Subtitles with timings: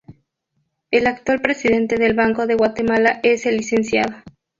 [0.89, 4.23] El actual Presidente del Banco de Guatemala es el Lic.